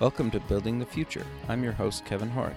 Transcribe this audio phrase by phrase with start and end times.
[0.00, 1.26] Welcome to Building the Future.
[1.48, 2.54] I'm your host, Kevin Horick.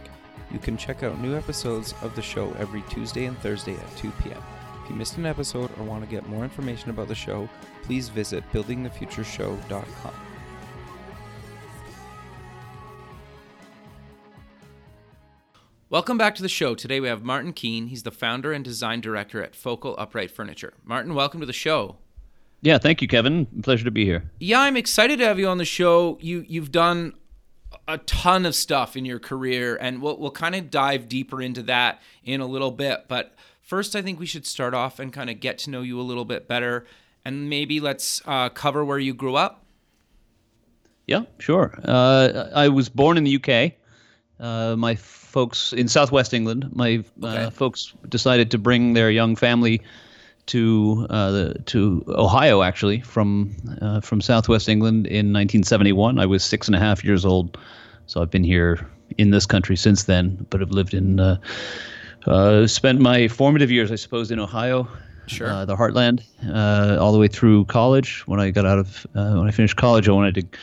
[0.52, 4.12] You can check out new episodes of the show every Tuesday and Thursday at 2
[4.22, 4.38] p.m.
[4.84, 7.50] If you missed an episode or want to get more information about the show,
[7.82, 10.14] please visit buildingthefutureshow.com.
[15.90, 16.76] Welcome back to the show.
[16.76, 17.88] Today we have Martin Keen.
[17.88, 20.76] He's the founder and design director at Focal Upright Furniture.
[20.84, 21.98] Martin, welcome to the show.
[22.62, 23.48] Yeah, thank you, Kevin.
[23.64, 24.30] Pleasure to be here.
[24.40, 26.20] Yeah, I'm excited to have you on the show.
[26.22, 27.16] You you've done
[27.88, 31.64] a ton of stuff in your career, and we'll we'll kind of dive deeper into
[31.64, 33.06] that in a little bit.
[33.08, 36.00] But first, I think we should start off and kind of get to know you
[36.00, 36.86] a little bit better,
[37.26, 39.64] and maybe let's uh, cover where you grew up.
[41.08, 41.78] Yeah, sure.
[41.84, 43.74] Uh, I was born in the UK.
[44.40, 46.70] Uh, my folks in Southwest England.
[46.74, 47.50] My uh, okay.
[47.50, 49.82] folks decided to bring their young family
[50.52, 56.20] to uh, the, to Ohio actually from uh, from Southwest England in 1971.
[56.20, 57.58] I was six and a half years old,
[58.06, 58.86] so I've been here
[59.18, 61.38] in this country since then, but have lived in uh,
[62.26, 64.90] uh spent my formative years, I suppose, in Ohio.
[65.28, 65.48] Sure.
[65.48, 68.28] Uh, the heartland, uh, all the way through college.
[68.28, 70.58] When I got out of when I finished college, I wanted to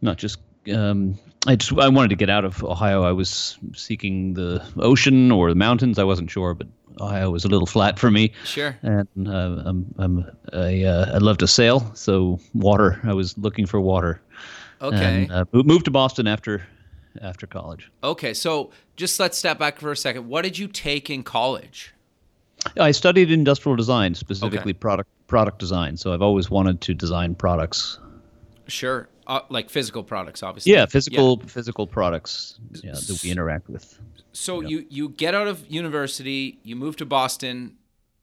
[0.00, 0.38] not just
[0.72, 3.02] um, I just I wanted to get out of Ohio.
[3.02, 5.98] I was seeking the ocean or the mountains.
[5.98, 6.66] I wasn't sure, but
[7.00, 8.32] Ohio was a little flat for me.
[8.44, 8.76] Sure.
[8.82, 13.00] And uh, I'm, I'm I, uh, I love to sail, so water.
[13.04, 14.20] I was looking for water.
[14.80, 15.24] Okay.
[15.24, 16.66] And, uh, moved to Boston after
[17.22, 17.90] after college.
[18.04, 20.28] Okay, so just let's step back for a second.
[20.28, 21.94] What did you take in college?
[22.78, 24.78] I studied industrial design, specifically okay.
[24.78, 25.96] product product design.
[25.96, 27.98] So I've always wanted to design products.
[28.66, 30.72] Sure, uh, like physical products, obviously.
[30.72, 31.48] Yeah, physical yeah.
[31.48, 33.98] physical products yeah, that we interact with
[34.38, 37.76] so you you get out of university, you move to Boston.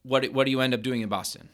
[0.03, 1.49] What what do you end up doing in Boston?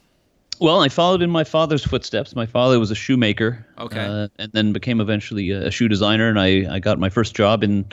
[0.59, 2.35] Well, I followed in my father's footsteps.
[2.35, 6.29] My father was a shoemaker, okay, uh, and then became eventually a shoe designer.
[6.29, 7.85] And I, I got my first job in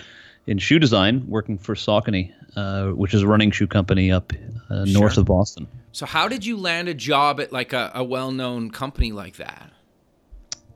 [0.47, 4.35] in shoe design, working for Saucony, uh, which is a running shoe company up
[4.69, 5.01] uh, sure.
[5.01, 5.67] north of Boston.
[5.93, 9.37] So, how did you land a job at like a, a well known company like
[9.37, 9.71] that?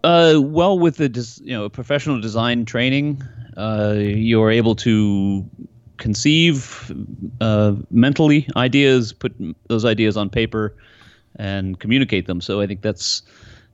[0.02, 3.22] Uh, well, with the you know professional design training,
[3.58, 5.44] uh, you're able to
[6.02, 6.92] conceive
[7.40, 9.32] uh, mentally ideas, put
[9.68, 10.74] those ideas on paper,
[11.36, 12.40] and communicate them.
[12.40, 13.22] So I think that's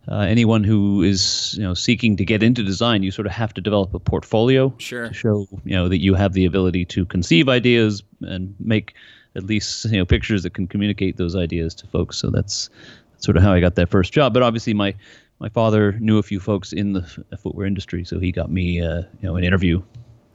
[0.08, 3.02] uh, anyone who is you know seeking to get into design.
[3.02, 5.08] You sort of have to develop a portfolio sure.
[5.08, 8.94] to show you know that you have the ability to conceive ideas and make
[9.34, 12.18] at least you know pictures that can communicate those ideas to folks.
[12.18, 12.68] So that's,
[13.12, 14.34] that's sort of how I got that first job.
[14.34, 14.94] But obviously my
[15.40, 17.02] my father knew a few folks in the
[17.40, 19.80] footwear industry, so he got me uh, you know an interview.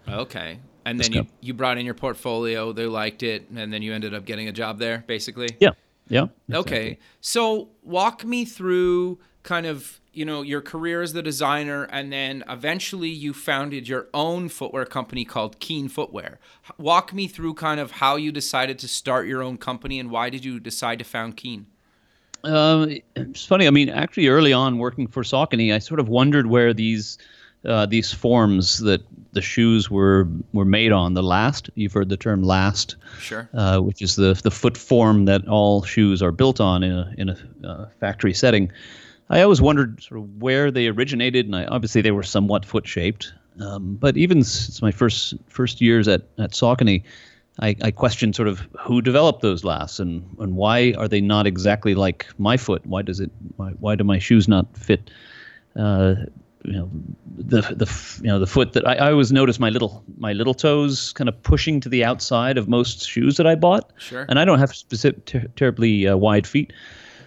[0.10, 3.94] Okay, and then you, you brought in your portfolio, they liked it, and then you
[3.94, 5.50] ended up getting a job there, basically?
[5.60, 5.72] Yeah.
[6.10, 6.28] Yeah.
[6.50, 6.56] Exactly.
[6.56, 7.00] Okay.
[7.22, 12.44] So walk me through kind of, you know, your career as the designer, and then
[12.50, 16.40] eventually you founded your own footwear company called keen Footwear.
[16.78, 20.30] Walk me through kind of how you decided to start your own company and why
[20.30, 21.68] did you decide to found keen
[22.44, 23.68] Um, it's funny.
[23.68, 27.18] I mean, actually, early on working for Saucony, I sort of wondered where these
[27.66, 29.02] uh, these forms that
[29.34, 31.14] the shoes were were made on.
[31.14, 35.26] The last you've heard the term last, sure, uh, which is the the foot form
[35.26, 37.38] that all shoes are built on in a in a
[37.68, 38.72] uh, factory setting.
[39.30, 42.88] I always wondered sort of where they originated, and I, obviously they were somewhat foot
[42.88, 43.34] shaped.
[43.60, 47.04] Um, but even since my first first years at at Saucony,
[47.60, 51.48] I, I questioned sort of who developed those lasts and and why are they not
[51.48, 52.86] exactly like my foot?
[52.86, 53.32] Why does it?
[53.56, 55.10] Why, why do my shoes not fit?
[55.76, 56.16] Uh,
[56.64, 56.90] you know
[57.36, 60.54] the the you know the foot that I, I always notice my little my little
[60.54, 63.92] toes kind of pushing to the outside of most shoes that I bought.
[63.98, 64.26] Sure.
[64.30, 66.74] And I don't have specific ter- terribly uh, wide feet,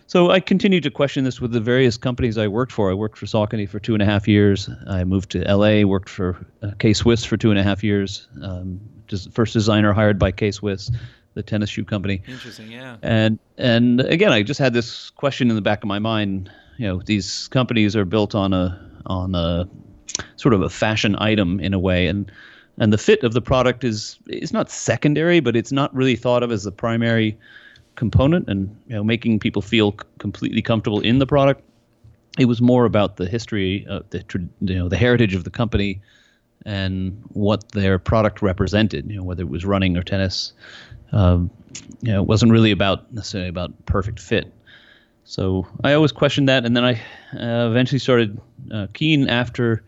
[0.07, 2.91] so I continued to question this with the various companies I worked for.
[2.91, 4.71] I worked for Saucony for two and a half years.
[4.87, 5.85] I moved to L.A.
[5.85, 8.29] worked for uh, K Swiss for two and a half years.
[8.43, 10.91] Um, just first designer hired by K Swiss
[11.37, 12.23] the tennis shoe company.
[12.27, 12.97] Interesting, yeah.
[13.03, 16.51] And and again, I just had this question in the back of my mind.
[16.79, 19.69] You know, these companies are built on a on a
[20.37, 22.31] sort of a fashion item in a way, and
[22.79, 26.43] and the fit of the product is is not secondary, but it's not really thought
[26.43, 27.39] of as the primary
[27.97, 31.63] component, and you know, making people feel c- completely comfortable in the product.
[32.39, 34.25] It was more about the history, of the
[34.61, 36.01] you know the heritage of the company,
[36.65, 39.11] and what their product represented.
[39.11, 40.53] You know, whether it was running or tennis.
[41.13, 41.51] Um,
[42.03, 44.53] you know, it wasn't really about necessarily about perfect fit.
[45.27, 46.93] So I always questioned that, and then I
[47.35, 48.41] uh, eventually started
[48.71, 49.85] uh, Keen after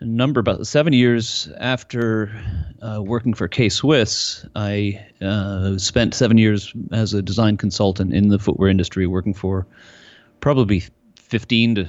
[0.00, 2.32] a number about seven years after
[2.82, 4.44] uh, working for K Swiss.
[4.56, 9.64] I uh, spent seven years as a design consultant in the footwear industry, working for
[10.40, 10.82] probably
[11.16, 11.88] 15 to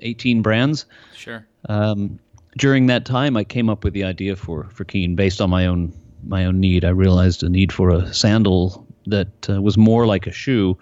[0.00, 0.84] 18 brands.
[1.14, 1.46] Sure.
[1.68, 2.18] Um,
[2.56, 5.66] during that time, I came up with the idea for for Keen based on my
[5.66, 5.92] own
[6.26, 6.84] my own need.
[6.84, 10.76] I realized a need for a sandal that uh, was more like a shoe,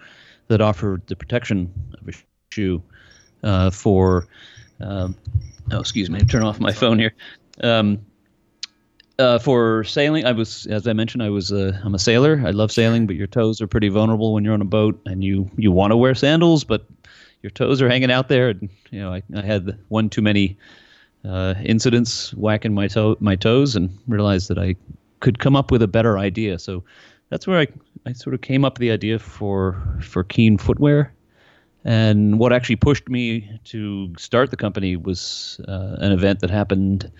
[0.47, 2.11] that offered the protection of a
[2.51, 2.81] shoe
[3.43, 4.27] uh, for.
[4.79, 5.15] Um,
[5.71, 6.19] oh, excuse me.
[6.21, 7.13] Turn off my phone here.
[7.63, 7.99] Um,
[9.19, 12.41] uh, for sailing, I was, as I mentioned, I was a, I'm a sailor.
[12.45, 15.23] I love sailing, but your toes are pretty vulnerable when you're on a boat, and
[15.23, 16.85] you you want to wear sandals, but
[17.41, 18.49] your toes are hanging out there.
[18.49, 20.57] And you know, I, I had one too many
[21.25, 24.75] uh, incidents whacking my toe my toes, and realized that I
[25.19, 26.59] could come up with a better idea.
[26.59, 26.83] So
[27.29, 27.67] that's where I
[28.07, 31.13] I sort of came up with the idea for for Keen footwear.
[31.83, 37.11] And what actually pushed me to start the company was uh, an event that happened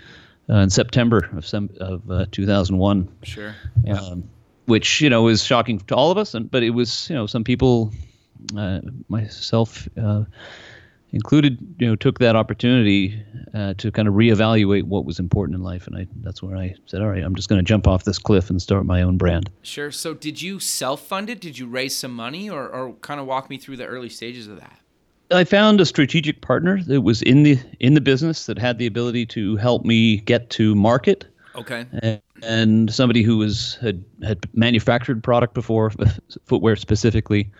[0.49, 3.07] uh, in September of some of uh, 2001.
[3.23, 3.55] Sure.
[3.83, 3.93] Yeah.
[3.93, 4.29] Um,
[4.65, 7.27] which you know was shocking to all of us, and but it was you know
[7.27, 7.91] some people,
[8.57, 10.23] uh, myself uh,
[11.17, 13.19] included, you know, took that opportunity
[13.55, 16.75] uh, to kind of reevaluate what was important in life, and I that's where I
[16.85, 19.17] said, all right, I'm just going to jump off this cliff and start my own
[19.17, 19.49] brand.
[19.63, 19.91] Sure.
[19.91, 21.41] So did you self fund it?
[21.41, 24.47] Did you raise some money, or or kind of walk me through the early stages
[24.47, 24.79] of that?
[25.31, 28.85] I found a strategic partner that was in the in the business that had the
[28.85, 31.25] ability to help me get to market.
[31.55, 31.87] Okay.
[32.03, 35.91] And, and somebody who was had had manufactured product before,
[36.45, 37.51] footwear specifically,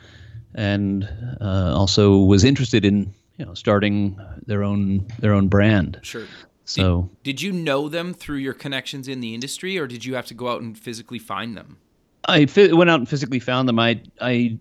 [0.54, 1.10] and
[1.42, 6.00] uh, also was interested in you know starting their own their own brand.
[6.02, 6.26] Sure.
[6.66, 10.16] So did, did you know them through your connections in the industry, or did you
[10.16, 11.78] have to go out and physically find them?
[12.26, 13.80] I fi- went out and physically found them.
[13.80, 14.58] I I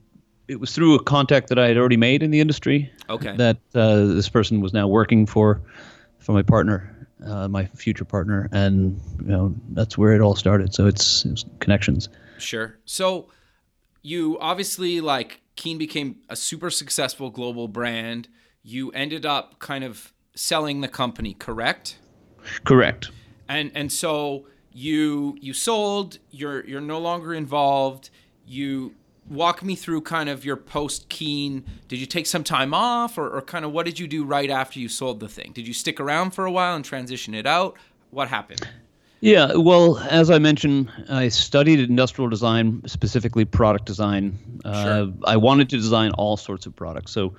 [0.48, 2.90] it was through a contact that I had already made in the industry.
[3.10, 3.36] Okay.
[3.36, 5.60] That uh, this person was now working for
[6.18, 10.74] for my partner, uh, my future partner, and you know that's where it all started.
[10.74, 12.08] So it's, it's connections.
[12.38, 12.76] Sure.
[12.84, 13.28] So
[14.02, 18.28] you obviously like Keen became a super successful global brand.
[18.68, 21.98] You ended up kind of selling the company, correct?
[22.64, 23.10] Correct.
[23.48, 26.18] And and so you you sold.
[26.32, 28.10] You're you're no longer involved.
[28.44, 28.94] You
[29.28, 33.28] walk me through kind of your post keen did you take some time off or,
[33.28, 35.74] or kind of what did you do right after you sold the thing did you
[35.74, 37.76] stick around for a while and transition it out
[38.10, 38.68] what happened
[39.20, 44.72] yeah well as i mentioned i studied industrial design specifically product design sure.
[44.72, 47.34] uh, i wanted to design all sorts of products so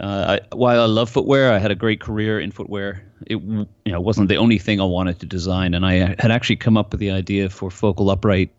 [0.00, 3.04] uh, I, while I love footwear, I had a great career in footwear.
[3.26, 6.56] It you know wasn't the only thing I wanted to design, and I had actually
[6.56, 8.50] come up with the idea for Focal Upright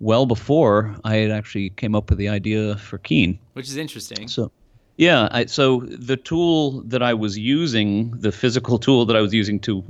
[0.00, 4.26] well before I had actually came up with the idea for Keen, which is interesting.
[4.26, 4.50] So,
[4.96, 9.34] yeah, I, so the tool that I was using, the physical tool that I was
[9.34, 9.84] using to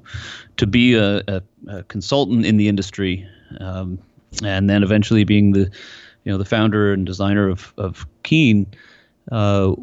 [0.56, 3.28] to be a, a, a consultant in the industry,
[3.60, 3.98] um,
[4.42, 5.70] and then eventually being the
[6.24, 8.66] you know the founder and designer of of Keen.
[9.30, 9.74] Uh,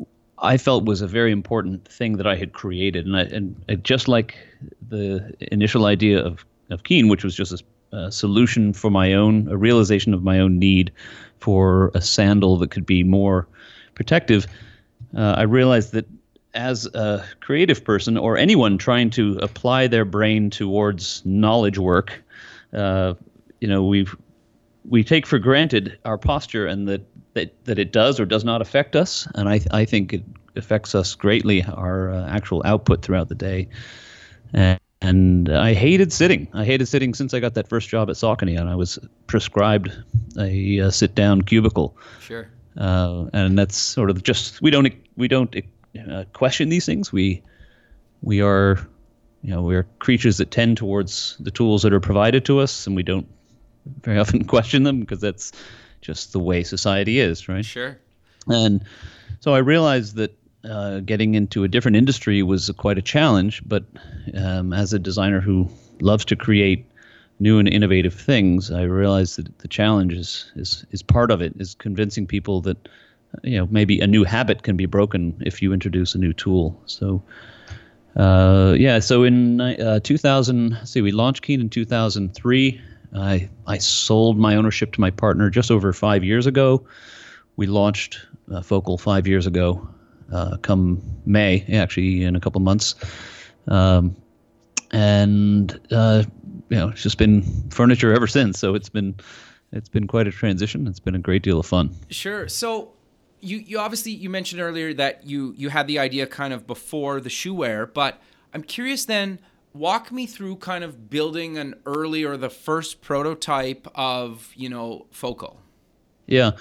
[0.42, 4.08] I felt was a very important thing that I had created, and I, and just
[4.08, 4.36] like
[4.90, 9.48] the initial idea of of Keen, which was just a a solution for my own,
[9.50, 10.92] a realization of my own need
[11.40, 13.48] for a sandal that could be more
[13.96, 14.48] protective,
[15.16, 16.08] uh, I realized that
[16.54, 22.24] as a creative person or anyone trying to apply their brain towards knowledge work,
[22.74, 23.14] uh,
[23.60, 24.06] you know, we
[24.84, 27.02] we take for granted our posture and that,
[27.34, 30.24] that that it does or does not affect us, and I I think it
[30.56, 33.70] affects us greatly our uh, actual output throughout the day.
[34.54, 36.48] And, and I hated sitting.
[36.54, 39.92] I hated sitting since I got that first job at Saucony, and I was prescribed
[40.38, 41.98] a, a sit-down cubicle.
[42.20, 42.50] Sure.
[42.78, 45.56] Uh, and that's sort of just we don't we don't
[46.10, 47.12] uh, question these things.
[47.12, 47.42] We
[48.22, 48.78] we are
[49.42, 52.96] you know we're creatures that tend towards the tools that are provided to us, and
[52.96, 53.28] we don't
[54.02, 55.52] very often question them because that's
[56.02, 57.66] just the way society is, right?
[57.66, 57.98] Sure.
[58.48, 58.84] And
[59.40, 63.62] so I realized that uh, getting into a different industry was quite a challenge.
[63.66, 63.84] But
[64.36, 65.70] um, as a designer who
[66.00, 66.86] loves to create
[67.40, 71.54] new and innovative things, I realized that the challenge is is is part of it.
[71.60, 72.90] Is convincing people that
[73.44, 76.82] you know maybe a new habit can be broken if you introduce a new tool.
[76.86, 77.24] So.
[78.14, 82.82] Uh, yeah, so in uh, 2000, see, we launched Keen in 2003.
[83.16, 86.86] I I sold my ownership to my partner just over five years ago.
[87.58, 88.20] We launched
[88.52, 89.88] uh, Focal five years ago,
[90.32, 92.96] uh, come May, actually in a couple months.
[93.68, 94.16] Um,
[94.92, 96.24] and uh,
[96.70, 98.60] you know, it's just been furniture ever since.
[98.60, 99.16] So it's been
[99.72, 100.88] it's been quite a transition.
[100.88, 101.96] It's been a great deal of fun.
[102.10, 102.48] Sure.
[102.48, 102.94] So
[103.42, 107.20] you you obviously you mentioned earlier that you you had the idea kind of before
[107.20, 108.22] the shoe wear, but
[108.54, 109.40] I'm curious then
[109.74, 115.06] walk me through kind of building an early or the first prototype of you know
[115.12, 115.60] focal
[116.28, 116.52] yeah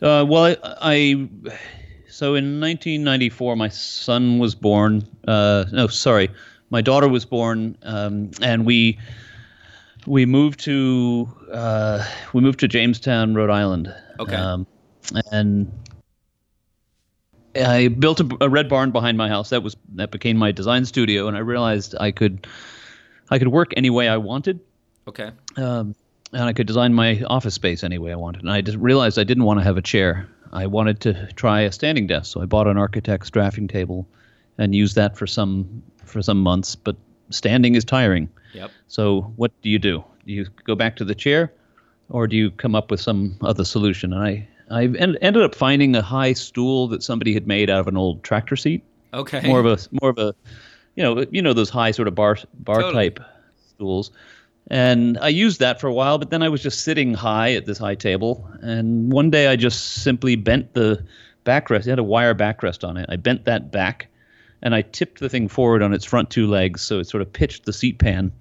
[0.00, 1.28] uh, well I, I,
[2.08, 6.30] so in 1994 my son was born uh, no sorry
[6.72, 8.98] my daughter was born, um, and we
[10.06, 12.02] we moved to uh,
[12.32, 13.94] we moved to Jamestown, Rhode Island.
[14.18, 14.34] Okay.
[14.34, 14.66] Um,
[15.30, 15.70] and
[17.54, 19.50] I built a, a red barn behind my house.
[19.50, 22.46] That was that became my design studio, and I realized I could
[23.30, 24.60] I could work any way I wanted.
[25.08, 25.30] Okay.
[25.56, 25.94] Um,
[26.32, 28.42] and I could design my office space any way I wanted.
[28.42, 30.28] And I just realized I didn't want to have a chair.
[30.52, 34.06] I wanted to try a standing desk, so I bought an architect's drafting table,
[34.58, 36.74] and used that for some for some months.
[36.74, 36.96] But
[37.30, 38.28] standing is tiring.
[38.54, 38.70] Yep.
[38.88, 40.04] So what do you do?
[40.26, 41.52] Do you go back to the chair,
[42.10, 44.12] or do you come up with some other solution?
[44.12, 47.80] And I I en- ended up finding a high stool that somebody had made out
[47.80, 48.82] of an old tractor seat.
[49.14, 49.46] Okay.
[49.46, 50.34] More of a more of a,
[50.94, 53.10] you know you know those high sort of bar bar Totally.
[53.10, 53.20] type
[53.74, 54.10] stools.
[54.68, 57.66] And I used that for a while, but then I was just sitting high at
[57.66, 58.48] this high table.
[58.62, 61.04] And one day I just simply bent the
[61.44, 61.80] backrest.
[61.80, 63.06] It had a wire backrest on it.
[63.08, 64.06] I bent that back
[64.62, 66.80] and I tipped the thing forward on its front two legs.
[66.80, 68.32] So it sort of pitched the seat pan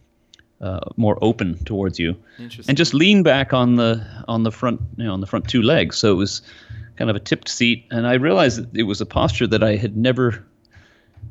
[0.61, 2.69] uh, more open towards you Interesting.
[2.69, 5.61] and just lean back on the on the front you know on the front two
[5.61, 5.97] legs.
[5.97, 6.41] So it was
[6.97, 7.85] kind of a tipped seat.
[7.91, 10.45] And i realized that it was a posture that i had never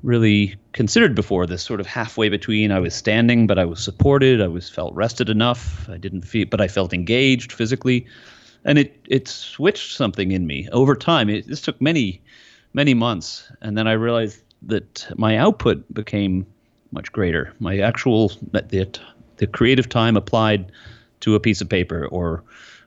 [0.02, 2.72] really considered before this sort of halfway between.
[2.72, 4.40] I was standing but i was supported.
[4.40, 5.88] I was felt rested enough.
[5.88, 8.06] I didn't feel but i felt engaged physically.
[8.64, 11.28] And it it switched something in me over time.
[11.30, 12.20] It, this took many
[12.72, 13.50] many months.
[13.60, 16.46] And then i realized that my output became
[16.92, 17.52] much greater.
[17.60, 18.98] My actual the,
[19.40, 20.70] the creative time applied
[21.20, 22.44] to a piece of paper or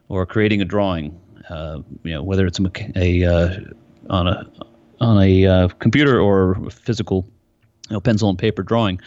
[0.08, 1.18] or creating a drawing
[1.50, 3.60] uh, you know whether it's a, a uh,
[4.08, 4.46] on a
[5.00, 7.28] on a uh, computer or a physical
[7.90, 9.00] you know, pencil and paper drawing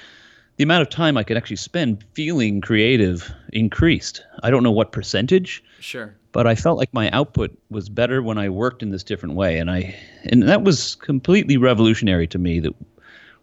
[0.57, 4.23] the amount of time I could actually spend feeling creative increased.
[4.41, 6.15] I don't know what percentage, Sure.
[6.31, 9.59] but I felt like my output was better when I worked in this different way,
[9.59, 12.59] and I and that was completely revolutionary to me.
[12.59, 12.73] That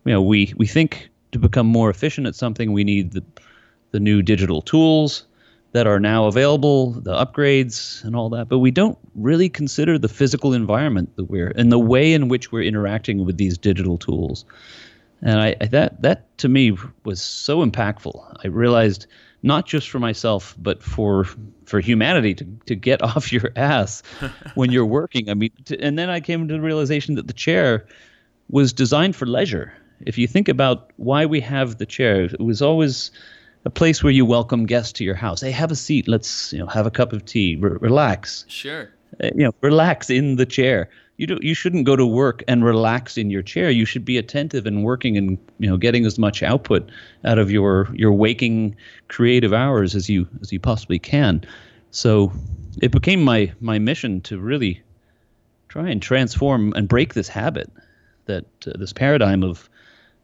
[0.05, 3.23] you know we we think to become more efficient at something we need the
[3.95, 5.25] the new digital tools
[5.71, 10.09] that are now available, the upgrades and all that, but we don't really consider the
[10.09, 14.45] physical environment that we're and the way in which we're interacting with these digital tools.
[15.23, 18.41] And I, I that that to me was so impactful.
[18.45, 19.07] I realized
[19.45, 21.29] not just for myself, but for
[21.65, 24.03] for humanity to, to get off your ass
[24.57, 25.31] when you're working.
[25.31, 27.87] I mean, to, and then I came to the realization that the chair
[28.51, 29.73] was designed for leisure.
[30.01, 33.13] If you think about why we have the chair, it was always
[33.65, 35.41] a place where you welcome guests to your house.
[35.41, 36.07] Hey, have a seat.
[36.07, 37.57] Let's you know have a cup of tea.
[37.57, 38.45] Re- relax.
[38.49, 38.91] Sure.
[39.23, 40.91] Uh, you know, relax in the chair.
[41.17, 43.71] You do, you shouldn't go to work and relax in your chair.
[43.71, 46.91] You should be attentive and working and you know getting as much output
[47.25, 48.77] out of your your waking
[49.09, 51.43] creative hours as you as you possibly can.
[51.91, 52.33] So
[52.83, 54.83] it became my my mission to really
[55.69, 57.71] try and transform and break this habit
[58.27, 59.69] that uh, this paradigm of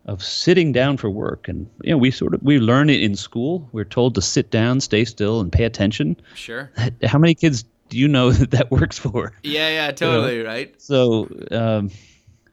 [0.07, 3.15] of sitting down for work and you know we sort of we learn it in
[3.15, 6.71] school we're told to sit down stay still and pay attention Sure.
[7.05, 9.33] how many kids do you know that that works for?
[9.43, 10.73] Yeah, yeah, totally, right?
[10.81, 11.91] So um,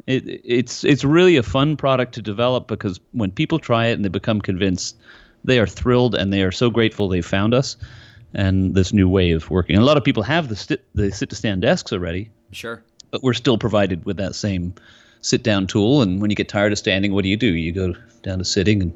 [0.08, 4.04] it, it's it's really a fun product to develop because when people try it and
[4.04, 4.98] they become convinced,
[5.44, 7.78] they are thrilled and they are so grateful they found us
[8.34, 9.76] and this new way of working.
[9.76, 12.82] And a lot of people have the sit the sit to stand desks already, Sure.
[13.12, 14.74] but we're still provided with that same
[15.22, 16.02] sit down tool.
[16.02, 17.48] And when you get tired of standing, what do you do?
[17.48, 18.94] You go down to sitting and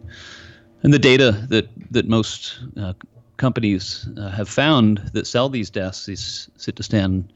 [0.83, 2.93] and the data that that most uh,
[3.37, 7.31] companies uh, have found that sell these desks, these sit to stand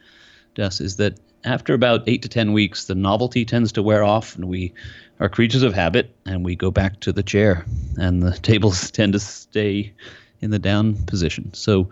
[0.56, 4.36] desks, is that after about eight to ten weeks, the novelty tends to wear off,
[4.36, 4.74] and we
[5.20, 7.66] are creatures of habit, and we go back to the chair,
[7.98, 9.94] and the tables tend to stay
[10.42, 11.54] in the down position.
[11.54, 11.90] So,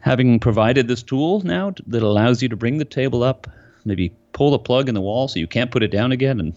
[0.00, 3.46] having provided this tool now that allows you to bring the table up,
[3.84, 6.52] maybe pull the plug in the wall so you can't put it down again, and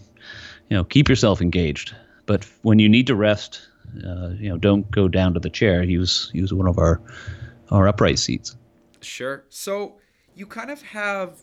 [0.68, 1.94] you know keep yourself engaged.
[2.26, 3.66] But when you need to rest,
[4.04, 5.82] uh, you know, don't go down to the chair.
[5.82, 7.00] Use use one of our
[7.70, 8.56] our upright seats.
[9.00, 9.44] Sure.
[9.48, 9.96] So
[10.34, 11.42] you kind of have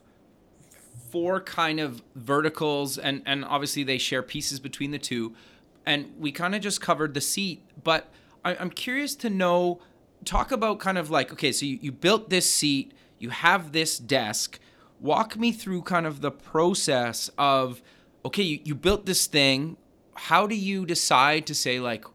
[1.09, 5.33] four kind of verticals, and and obviously they share pieces between the two.
[5.87, 8.11] And we kind of just covered the seat, but
[8.43, 9.81] I, I'm curious to know.
[10.23, 13.99] Talk about kind of like okay, so you, you built this seat, you have this
[13.99, 14.59] desk.
[14.99, 17.81] Walk me through kind of the process of
[18.23, 19.77] okay, you, you built this thing.
[20.15, 22.05] How do you decide to say like,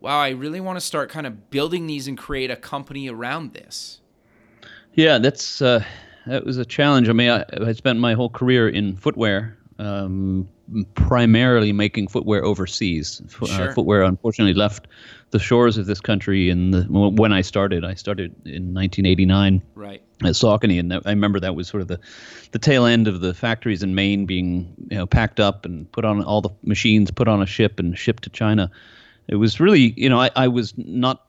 [0.00, 3.52] wow, I really want to start kind of building these and create a company around
[3.52, 4.00] this?
[4.94, 5.84] Yeah, that's uh,
[6.26, 7.08] that was a challenge.
[7.08, 10.48] I mean, I, I spent my whole career in footwear, um,
[10.94, 13.22] primarily making footwear overseas.
[13.26, 13.70] F- Sure.
[13.70, 14.88] Uh, footwear unfortunately left
[15.30, 17.84] the shores of this country in the when I started.
[17.84, 20.02] I started in 1989 Right.
[20.22, 21.98] At Saucony, and I remember that was sort of the,
[22.52, 26.04] the tail end of the factories in Maine being you know packed up and put
[26.04, 28.70] on all the machines, put on a ship and shipped to China,
[29.30, 31.24] it was really, you know, I, I was not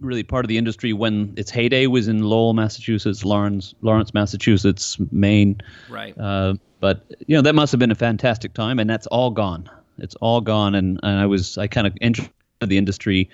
[0.00, 4.98] really part of the industry when its heyday was in Lowell, Massachusetts, Lawrence, Lawrence, Massachusetts,
[5.10, 5.60] Maine.
[5.88, 6.16] Right.
[6.18, 9.68] Uh, but you know that must have been a fantastic time, and that's all gone.
[9.98, 12.28] It's all gone, and, and I was I kind of entered
[12.60, 13.30] the industry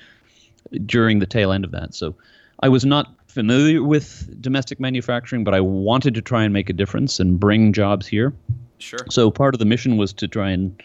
[0.86, 1.94] during the tail end of that.
[1.94, 2.14] So
[2.60, 6.72] I was not familiar with domestic manufacturing, but I wanted to try and make a
[6.72, 8.32] difference and bring jobs here.
[8.78, 8.98] Sure.
[9.10, 10.82] So part of the mission was to try and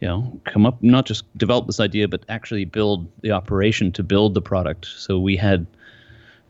[0.00, 4.02] you know come up not just develop this idea but actually build the operation to
[4.02, 5.66] build the product so we had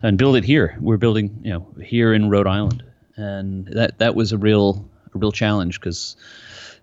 [0.01, 2.83] and build it here we're building you know here in Rhode Island
[3.15, 6.15] and that that was a real a real challenge because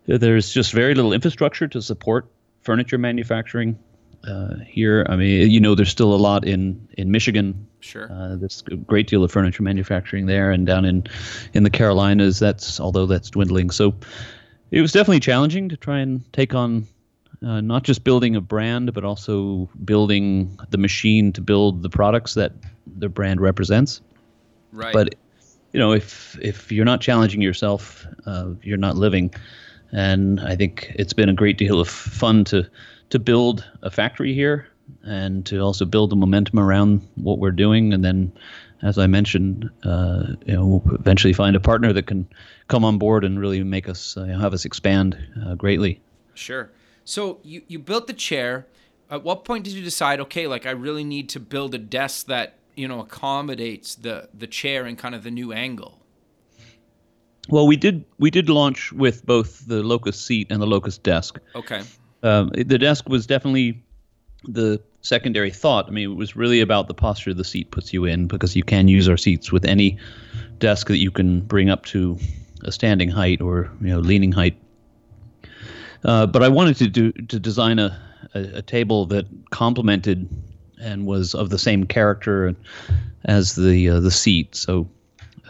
[0.06, 2.26] there's just very little infrastructure to support
[2.62, 3.78] furniture manufacturing
[4.26, 8.10] uh, here I mean you know there's still a lot in in Michigan Sure.
[8.12, 11.04] uh, there's a great deal of furniture manufacturing there, and down in
[11.52, 13.70] in the Carolinas, that's although that's dwindling.
[13.70, 13.94] So
[14.70, 16.86] it was definitely challenging to try and take on
[17.44, 22.34] uh, not just building a brand, but also building the machine to build the products
[22.34, 22.52] that
[22.98, 24.00] the brand represents.
[24.70, 24.92] right.
[24.92, 25.16] But
[25.72, 29.34] you know, if if you're not challenging yourself, uh, you're not living.
[29.90, 32.66] And I think it's been a great deal of fun to
[33.12, 34.66] to build a factory here
[35.04, 37.92] and to also build the momentum around what we're doing.
[37.92, 38.32] And then,
[38.80, 42.26] as I mentioned, uh, you know, eventually find a partner that can
[42.68, 46.00] come on board and really make us uh, have us expand uh, greatly.
[46.32, 46.70] Sure.
[47.04, 48.66] So you, you built the chair.
[49.10, 52.28] At what point did you decide, okay, like I really need to build a desk
[52.28, 55.98] that, you know, accommodates the the chair and kind of the new angle?
[57.50, 61.38] Well, we did we did launch with both the Locus seat and the Locus desk.
[61.54, 61.82] Okay.
[62.22, 63.82] Um, the desk was definitely
[64.44, 65.86] the secondary thought.
[65.88, 68.62] I mean, it was really about the posture the seat puts you in because you
[68.62, 69.98] can use our seats with any
[70.58, 72.18] desk that you can bring up to
[72.64, 74.56] a standing height or you know leaning height.
[76.04, 77.98] Uh, but I wanted to do to design a,
[78.34, 80.28] a, a table that complemented
[80.80, 82.54] and was of the same character
[83.24, 84.54] as the uh, the seat.
[84.54, 84.88] So,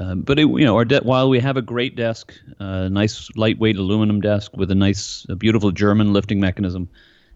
[0.02, 3.28] uh, but it, you know, our de- while we have a great desk, a nice
[3.36, 6.88] lightweight aluminum desk with a nice, a beautiful German lifting mechanism,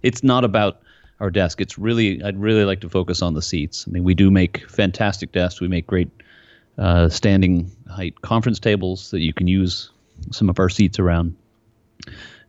[0.03, 0.81] it's not about
[1.21, 1.61] our desk.
[1.61, 3.85] It's really, I'd really like to focus on the seats.
[3.87, 5.61] I mean, we do make fantastic desks.
[5.61, 6.11] We make great
[6.79, 9.91] uh, standing height conference tables that you can use
[10.31, 11.37] some of our seats around.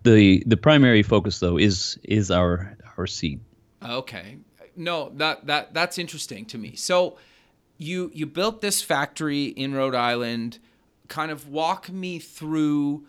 [0.04, 3.40] The the primary focus though is is our our seat.
[3.84, 4.38] Okay.
[4.76, 6.76] No, that that that's interesting to me.
[6.76, 7.18] So
[7.78, 10.60] you you built this factory in Rhode Island.
[11.08, 13.06] Kind of walk me through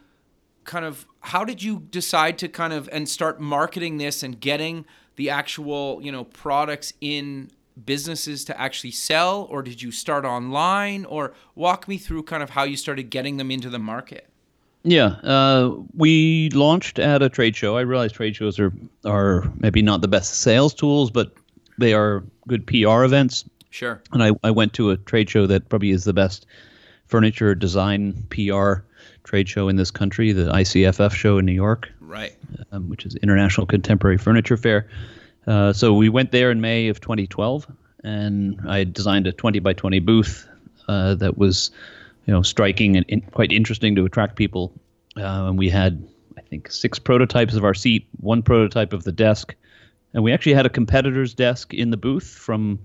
[0.64, 4.84] kind of how did you decide to kind of and start marketing this and getting
[5.16, 7.50] the actual, you know, products in
[7.84, 12.50] businesses to actually sell or did you start online or walk me through kind of
[12.50, 14.28] how you started getting them into the market?
[14.84, 17.76] Yeah, uh, we launched at a trade show.
[17.76, 18.72] I realize trade shows are
[19.04, 21.32] are maybe not the best sales tools, but
[21.78, 23.44] they are good PR events.
[23.70, 24.00] Sure.
[24.12, 26.46] And I, I went to a trade show that probably is the best
[27.06, 28.74] furniture design PR
[29.24, 32.34] trade show in this country, the ICFF show in New York, Right.
[32.72, 34.88] um, which is International Contemporary Furniture Fair.
[35.46, 37.66] Uh, so we went there in May of 2012,
[38.04, 40.48] and I designed a 20 by 20 booth
[40.88, 41.70] uh, that was,
[42.26, 44.72] you know, striking and in, quite interesting to attract people.
[45.16, 49.12] Uh, and we had, I think, six prototypes of our seat, one prototype of the
[49.12, 49.54] desk,
[50.14, 52.78] and we actually had a competitor's desk in the booth from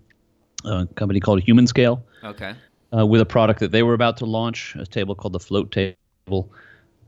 [0.66, 2.54] a company called Humanscale Okay.
[2.98, 5.72] uh, with a product that they were about to launch, a table called the Float
[5.72, 6.52] Table.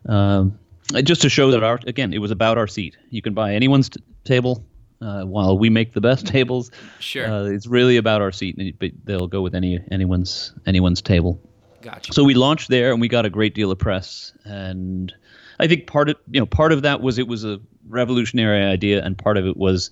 [0.08, 0.58] Um,
[0.94, 2.96] uh, just to show that our again, it was about our seat.
[3.10, 4.64] You can buy anyone's t- table.
[5.02, 7.28] Uh, while we make the best tables, Sure.
[7.28, 11.40] uh, it's really about our seat, and but they'll go with any anyone's anyone's table.
[11.82, 12.14] Gotcha.
[12.14, 14.32] So we launched there, and we got a great deal of press.
[14.46, 15.14] And
[15.60, 19.04] I think part of you know part of that was it was a revolutionary idea,
[19.04, 19.92] and part of it was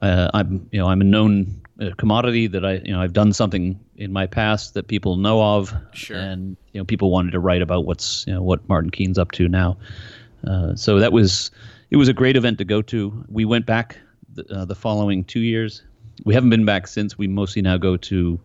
[0.00, 3.32] uh, I'm you know I'm a known uh, commodity that I you know I've done
[3.32, 6.16] something in my past that people know of, Sure.
[6.16, 9.32] and you know people wanted to write about what's you know what Martin Keen's up
[9.32, 9.76] to now.
[10.46, 11.50] Uh, so that was
[11.90, 13.24] it was a great event to go to.
[13.28, 13.98] We went back
[14.34, 15.82] the, uh, the following two years.
[16.24, 17.18] We haven't been back since.
[17.18, 18.40] We mostly now go to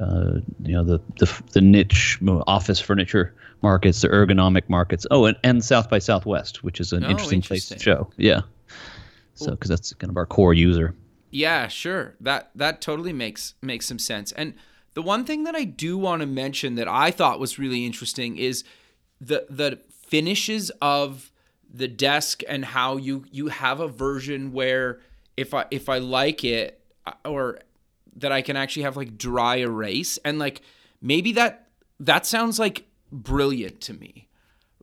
[0.00, 0.32] uh,
[0.62, 5.06] you know the, the the niche office furniture markets, the ergonomic markets.
[5.10, 8.10] Oh, and, and South by Southwest, which is an Oh, interesting, place to show.
[8.16, 8.40] Yeah.
[9.34, 10.94] So because that's kind of our core user.
[11.34, 12.14] Yeah, sure.
[12.20, 14.30] That that totally makes makes some sense.
[14.30, 14.54] And
[14.94, 18.36] the one thing that I do want to mention that I thought was really interesting
[18.36, 18.62] is
[19.20, 21.32] the the finishes of
[21.68, 25.00] the desk and how you you have a version where
[25.36, 27.58] if I if I like it uh, or
[28.14, 30.62] that I can actually have like dry erase and like
[31.02, 31.66] maybe that
[31.98, 34.28] that sounds like brilliant to me.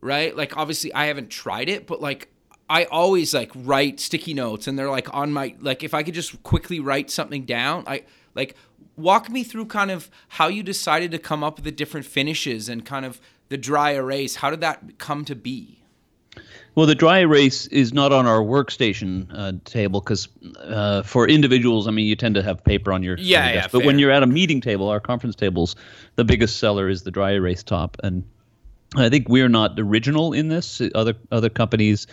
[0.02, 0.36] Right?
[0.36, 2.28] Like obviously I haven't tried it, but like
[2.72, 6.14] I always like write sticky notes and they're like on my like if I could
[6.14, 8.04] just quickly write something down, I
[8.34, 8.56] like
[8.96, 12.70] walk me through kind of how you decided to come up with the different finishes
[12.70, 14.36] and kind of the dry erase.
[14.36, 15.82] How did that come to be?
[16.74, 20.26] Well, the dry erase is not on our workstation uh, table because
[20.58, 23.62] uh, for individuals, I mean, you tend to have paper on your, yeah, on yeah.
[23.70, 23.86] But fair.
[23.86, 25.76] when you're at a meeting table, our conference tables,
[26.16, 28.24] the biggest seller is the dry erase top, and
[28.96, 30.80] I think we're not original in this.
[30.94, 32.06] Other other companies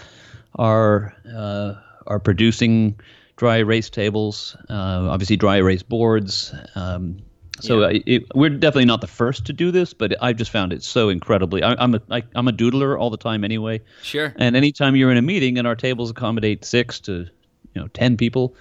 [0.56, 1.76] are uh,
[2.08, 3.00] are producing
[3.36, 6.54] dry erase tables, uh, obviously dry erase boards.
[6.76, 7.20] Um,
[7.62, 8.00] so Yeah.
[8.06, 11.10] it, we're definitely not the first to do this, but I've just found it so
[11.10, 11.62] incredibly.
[11.62, 14.34] I, I'm a I, I'm a doodler all the time anyway, Sure.
[14.38, 17.28] and anytime you're in a meeting and our tables accommodate six to
[17.74, 18.56] you know ten people,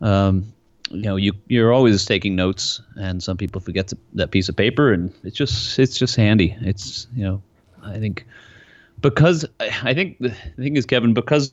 [0.00, 0.52] um,
[0.90, 4.56] you know you you're always taking notes, and some people forget to, that piece of
[4.56, 6.56] paper, and it's just it's just handy.
[6.60, 7.42] It's you know
[7.84, 8.26] I think
[9.04, 11.52] because I think the thing is Kevin because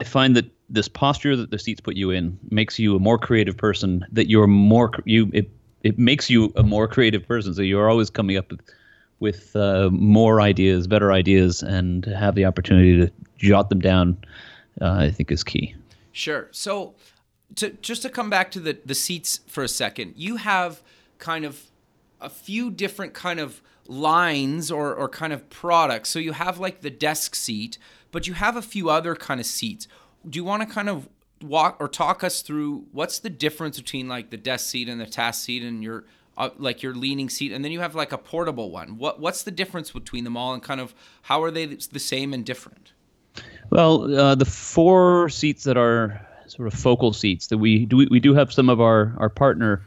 [0.00, 3.18] I find that this posture that the seats put you in makes you a more
[3.18, 4.04] creative person.
[4.10, 5.50] That you're more you it
[5.82, 7.52] it makes you a more creative person.
[7.52, 8.60] So you're always coming up with
[9.20, 14.16] with uh, more ideas, better ideas, and have the opportunity to jot them down.
[14.80, 15.74] Uh, I think is key.
[16.12, 16.48] Sure.
[16.50, 16.94] So,
[17.56, 20.82] to just to come back to the the seats for a second, you have
[21.18, 21.62] kind of
[22.22, 26.08] a few different kind of lines or or kind of products.
[26.10, 27.78] So you have like the desk seat,
[28.10, 29.88] but you have a few other kind of seats.
[30.28, 31.08] Do you want to kind of
[31.42, 35.06] walk or talk us through what's the difference between like the desk seat and the
[35.06, 36.04] task seat and your
[36.36, 38.98] uh, like your leaning seat and then you have like a portable one.
[38.98, 42.32] What what's the difference between them all and kind of how are they the same
[42.32, 42.92] and different?
[43.70, 48.20] Well, uh, the four seats that are sort of focal seats that we do, we
[48.20, 49.86] do have some of our our partner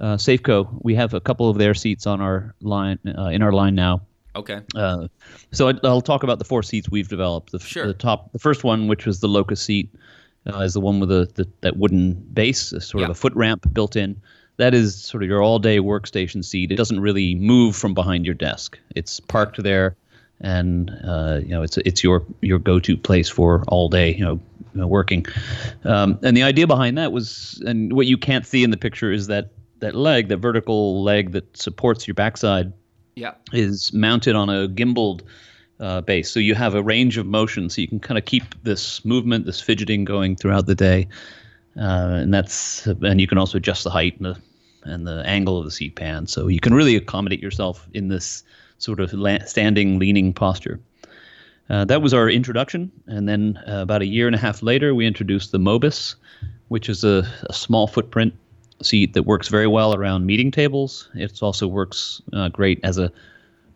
[0.00, 0.68] uh, Safco.
[0.82, 4.02] We have a couple of their seats on our line uh, in our line now.
[4.36, 4.60] Okay.
[4.74, 5.08] Uh,
[5.52, 7.50] so I, I'll talk about the four seats we've developed.
[7.52, 7.86] The, Sure.
[7.86, 9.90] the top, the first one, which was the Locus seat,
[10.46, 13.06] uh, is the one with the, the that wooden base, a sort Yeah.
[13.06, 14.20] of a foot ramp built in.
[14.58, 16.70] That is sort of your all-day workstation seat.
[16.72, 18.78] It doesn't really move from behind your desk.
[18.96, 19.96] It's parked there,
[20.40, 24.14] and uh, you know it's it's your your go-to place for all day.
[24.14, 24.40] You know,
[24.74, 25.26] you know, working.
[25.84, 29.12] Um, and the idea behind that was, and what you can't see in the picture
[29.12, 32.72] is that that leg, that vertical leg that supports your backside
[33.16, 33.34] Yeah.
[33.52, 35.22] is mounted on a gimbaled
[35.80, 36.30] uh, base.
[36.30, 39.46] So you have a range of motion, so you can kind of keep this movement,
[39.46, 41.06] this fidgeting going throughout the day,
[41.76, 44.36] uh, and that's and you can also adjust the height and the
[44.84, 48.42] and the angle of the seat pan, so you can really accommodate yourself in this
[48.78, 50.80] sort of la- standing, leaning posture.
[51.68, 54.94] Uh, that was our introduction, and then uh, about a year and a half later,
[54.94, 56.14] we introduced the Mobis,
[56.68, 58.32] which is a, a small footprint
[58.82, 61.08] seat that works very well around meeting tables.
[61.14, 63.10] It also works uh, great as a,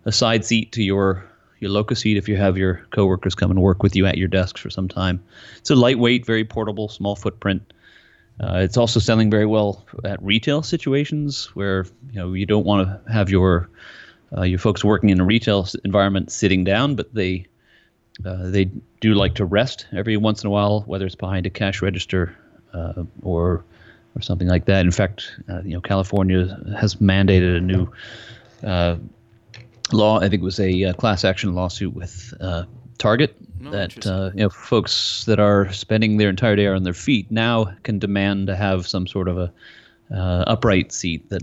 [0.04, 1.24] a side seat to your
[1.60, 4.26] your locus seat if you have your coworkers come and work with you at your
[4.26, 5.22] desks for some time.
[5.58, 7.72] It's a lightweight, very portable, small footprint.
[8.40, 12.88] Uh, it's also selling very well at retail situations where you know you don't want
[12.88, 13.70] to have your
[14.36, 17.46] uh, your folks working in a retail environment sitting down, but they
[18.24, 18.64] uh, they
[19.00, 22.36] do like to rest every once in a while, whether it's behind a cash register
[22.74, 23.64] uh, or
[24.16, 24.81] or something like that.
[24.81, 27.90] In fact, uh, you know, California has mandated a new
[28.62, 28.96] uh,
[29.92, 30.18] law.
[30.18, 32.64] I think it was a uh, class action lawsuit with uh,
[32.98, 36.94] Target Oh, that uh, you know folks that are spending their entire day on their
[36.94, 39.53] feet now can demand to have some sort of a
[40.12, 41.42] uh, upright seat that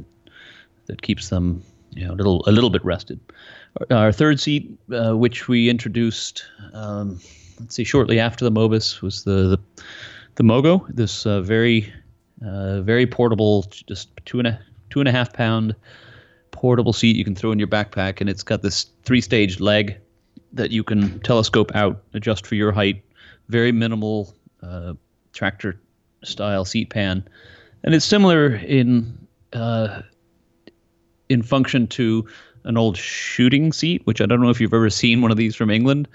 [0.88, 3.20] that keeps them you know a little a little bit rested.
[3.90, 7.20] Our, our third seat, uh, which we introduced, um,
[7.60, 9.84] let's see, shortly after the Mobis, was the the,
[10.36, 10.86] the Mogo.
[10.94, 11.94] This uh, very
[12.46, 15.76] uh, very portable, just two and a two and a half pound
[16.52, 19.98] portable seat you can throw in your backpack, and it's got this three stage leg
[20.54, 23.04] that you can telescope out, adjust for your height.
[23.50, 24.94] Very minimal uh,
[25.34, 25.80] tractor
[26.24, 27.28] style seat pan,
[27.84, 30.02] and it's similar in uh,
[31.30, 32.28] in function to
[32.66, 35.56] an old shooting seat, which I don't know if you've ever seen one of these
[35.56, 36.08] from England.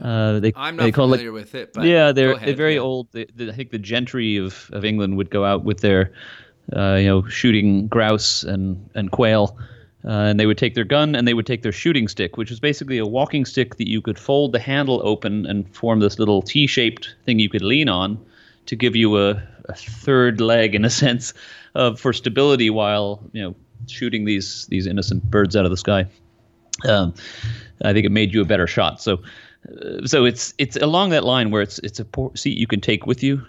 [0.00, 2.54] Uh, they I'm they not call it familiar with it, but yeah, they're ahead, they're
[2.54, 2.80] very yeah.
[2.80, 3.08] old.
[3.12, 6.12] The, the, I think the gentry of, of England would go out with their,
[6.74, 9.56] uh, you know, shooting grouse and and quail,
[10.04, 12.50] uh, and they would take their gun and they would take their shooting stick, which
[12.50, 16.18] is basically a walking stick that you could fold the handle open and form this
[16.18, 18.18] little T-shaped thing you could lean on,
[18.66, 21.32] to give you a, a third leg in a sense,
[21.74, 23.54] of for stability while you know
[23.86, 26.06] shooting these these innocent birds out of the sky.
[26.86, 27.14] Um,
[27.82, 29.00] I think it made you a better shot.
[29.00, 29.22] So,
[30.04, 33.22] so it's it's along that line where it's it's a seat you can take with
[33.22, 33.44] you,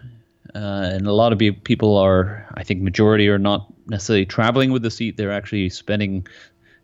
[0.56, 4.82] uh, and a lot of people are, I think, majority are not necessarily traveling with
[4.82, 5.18] the seat.
[5.18, 6.28] They're actually spending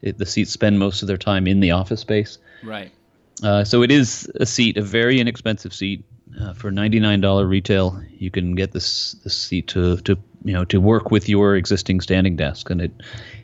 [0.01, 2.37] it, the seats spend most of their time in the office space.
[2.63, 2.91] right.
[3.41, 6.05] Uh, so it is a seat, a very inexpensive seat.
[6.39, 10.53] Uh, for ninety nine dollar retail, you can get this this seat to to you
[10.53, 12.91] know to work with your existing standing desk, and it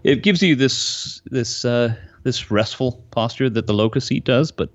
[0.04, 4.70] it gives you this this uh, this restful posture that the Locus seat does, but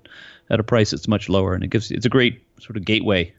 [0.49, 3.33] at a price that's much lower, and it gives it's a great sort of gateway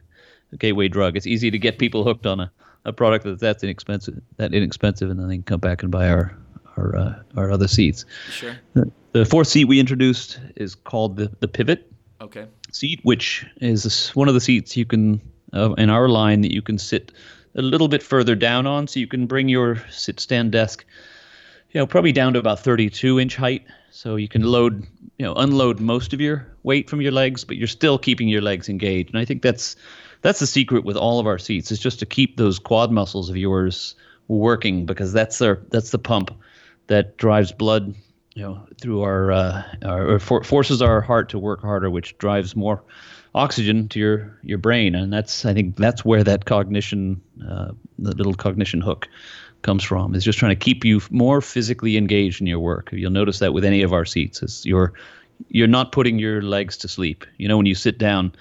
[0.53, 1.17] a gateway drug.
[1.17, 2.51] It's easy to get people hooked on a,
[2.85, 6.09] a product that's that inexpensive that inexpensive, and then they can come back and buy
[6.09, 6.37] our
[6.77, 8.05] our uh, our other seats.
[8.31, 8.57] Sure.
[8.75, 11.91] The, the fourth seat we introduced is called the the Pivot
[12.21, 12.47] Okay.
[12.73, 15.21] seat, which is one of the seats you can
[15.53, 17.13] uh, in our line that you can sit
[17.55, 20.85] a little bit further down on, so you can bring your sit stand desk,
[21.77, 24.87] you know, probably down to about 32 inch height, so you can load,
[25.19, 28.41] you know, unload most of your weight from your legs, but you're still keeping your
[28.41, 29.77] legs engaged, and I think that's
[30.23, 33.29] that's the secret with all of our seats is just to keep those quad muscles
[33.29, 33.95] of yours
[34.27, 36.31] working because that's our that's the pump
[36.87, 37.95] that drives blood
[38.33, 42.17] you know through our, uh, our or for, forces our heart to work harder which
[42.17, 42.83] drives more
[43.35, 44.95] oxygen to your your brain.
[44.95, 49.09] And that's i think that's where that cognition uh, the little cognition hook
[49.63, 50.15] comes from.
[50.15, 52.91] Is just trying to keep you more physically engaged in your work.
[52.93, 54.93] You'll notice that with any of our seats is you're
[55.49, 57.27] you're not putting your legs to sleep.
[57.39, 58.33] You know when you sit down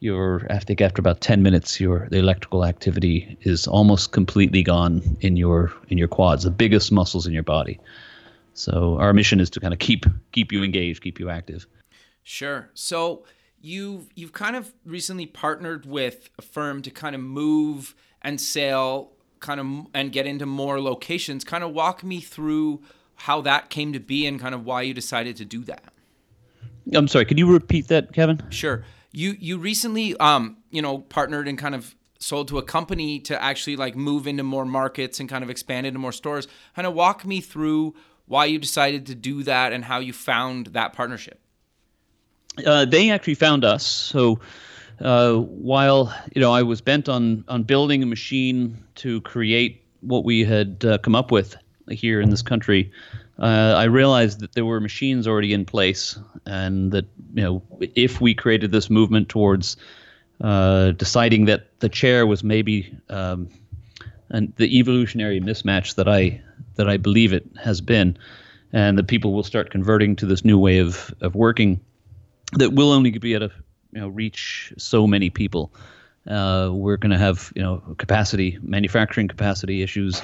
[0.00, 5.16] you're I think after about 10 minutes your the electrical activity is almost completely gone
[5.20, 7.78] in your in your quads the biggest muscles in your body.
[8.54, 11.66] So our mission is to kind of keep keep you engaged keep you active.
[12.22, 12.70] Sure.
[12.74, 13.24] So
[13.60, 19.12] you've you've kind of recently partnered with a firm to kind of move and sail
[19.40, 21.44] kind of and get into more locations.
[21.44, 22.82] Kind of walk me through
[23.16, 25.84] how that came to be and kind of why you decided to do that.
[26.94, 28.84] I'm sorry could you repeat that Kevin Sure.
[29.12, 33.42] You you recently um you know partnered and kind of sold to a company to
[33.42, 36.46] actually like move into more markets and kind of expand into more stores.
[36.76, 37.94] Kind of walk me through
[38.26, 41.40] why you decided to do that and how you found that partnership.
[42.64, 43.84] uh, they actually found us.
[43.84, 44.38] So
[45.00, 50.24] uh, while you know I was bent on on building a machine to create what
[50.24, 51.56] we had uh, come up with
[51.88, 52.92] here in this country,
[53.38, 57.62] uh, I realized that there were machines already in place, and that you know
[57.94, 59.76] if we created this movement towards
[60.40, 63.48] uh, deciding that the chair was maybe um,
[64.28, 66.42] and the evolutionary mismatch that I
[66.76, 68.18] that I believe it has been,
[68.72, 71.80] and that people will start converting to this new way of of working
[72.54, 73.54] that will only be able to
[73.92, 75.72] you know reach so many people.
[76.28, 80.22] Uh, we're going to have you know capacity, manufacturing capacity issues,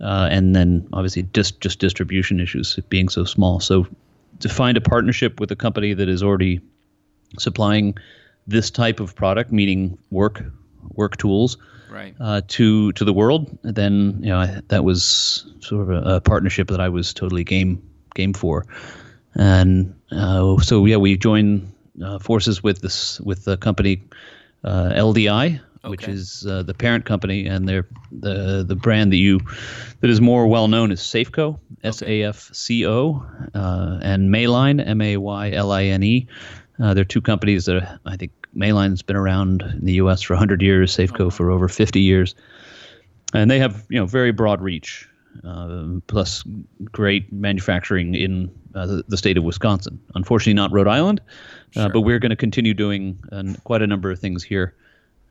[0.00, 3.60] uh, and then obviously just just distribution issues being so small.
[3.60, 3.86] So
[4.40, 6.60] to find a partnership with a company that is already
[7.38, 7.96] supplying
[8.46, 10.42] this type of product, meaning work
[10.94, 11.56] work tools,
[11.90, 12.14] Right.
[12.20, 16.20] uh, to to the world, then you know I, that was sort of a, a
[16.20, 17.82] partnership that I was totally game
[18.14, 18.66] game for,
[19.34, 21.70] and uh, so yeah, we joined
[22.02, 24.02] uh, forces with this with the company
[24.64, 29.40] uh, LDI, which is uh, the parent company, and they're the the brand that you
[30.00, 34.86] that is more well known is Safco, S A F C O, uh, and Mayline,
[34.86, 36.26] M A Y L I N E.
[36.82, 40.22] Uh, they're two companies that I think Mayline's been around in the U.S.
[40.22, 42.34] for 100 years, Safco for over 50 years,
[43.32, 45.08] and they have you know very broad reach,
[45.44, 46.44] uh, plus
[46.84, 50.00] great manufacturing in uh, the, state of Wisconsin.
[50.14, 51.20] Unfortunately, not Rhode Island,
[51.76, 51.88] uh, Sure.
[51.90, 53.18] but we're going to continue doing
[53.64, 54.74] quite a number of things here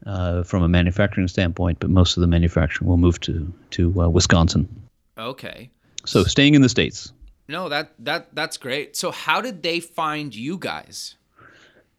[0.05, 1.79] uh, from a manufacturing standpoint.
[1.79, 4.67] But most of the manufacturing will move to to uh, Wisconsin.
[5.17, 5.69] Okay.
[6.05, 7.11] So staying in the states.
[7.47, 8.95] No, that that that's great.
[8.95, 11.15] So how did they find you guys?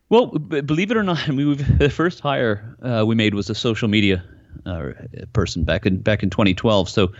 [0.08, 3.34] Well, b- believe it or not, I mean, we've, the first hire uh, we made
[3.34, 4.22] was a social media
[4.64, 4.92] uh,
[5.32, 6.88] person back in back in 2012.
[6.88, 7.12] So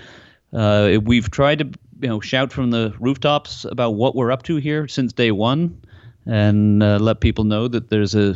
[0.57, 1.67] uh, we've tried to
[2.01, 5.81] you know shout from the rooftops about what we're up to here since day one,
[6.27, 8.35] and uh, let people know that there's a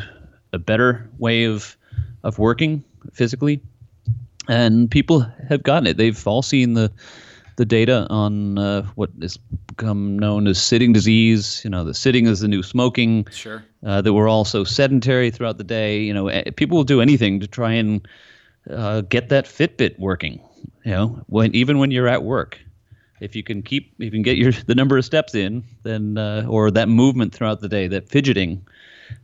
[0.53, 1.77] a better way of
[2.23, 3.61] of working physically,
[4.49, 5.97] and people have gotten it.
[5.97, 6.93] They've all seen the
[7.57, 11.61] the data on uh, what has become known as sitting disease.
[11.65, 13.63] You know, the sitting is the new smoking Sure.
[13.85, 16.01] uh, that we're all so sedentary throughout the day.
[16.01, 18.07] You know, eh, people will do anything to try and
[18.71, 20.41] uh, get that Fitbit working.
[20.85, 22.59] You know, when even when you're at work,
[23.21, 26.19] if you can keep, if you can get your the number of steps in, then
[26.19, 28.67] uh, or that movement throughout the day, that fidgeting,